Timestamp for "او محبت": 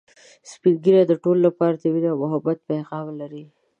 2.11-2.57